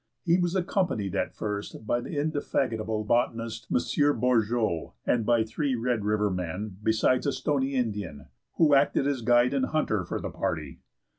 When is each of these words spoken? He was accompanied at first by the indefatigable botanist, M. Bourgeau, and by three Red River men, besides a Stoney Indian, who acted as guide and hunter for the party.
He 0.23 0.39
was 0.39 0.55
accompanied 0.55 1.13
at 1.13 1.35
first 1.35 1.85
by 1.85 2.01
the 2.01 2.17
indefatigable 2.17 3.03
botanist, 3.03 3.67
M. 3.71 3.77
Bourgeau, 4.19 4.93
and 5.05 5.27
by 5.27 5.43
three 5.43 5.75
Red 5.75 6.03
River 6.05 6.31
men, 6.31 6.77
besides 6.81 7.27
a 7.27 7.31
Stoney 7.31 7.75
Indian, 7.75 8.25
who 8.55 8.73
acted 8.73 9.05
as 9.05 9.21
guide 9.21 9.53
and 9.53 9.65
hunter 9.67 10.03
for 10.03 10.19
the 10.19 10.31
party. 10.31 10.79